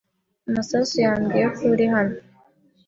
Masasu 0.53 0.95
yambwiye 1.05 1.45
ko 1.55 1.61
uri 1.71 1.85
hano. 1.93 2.15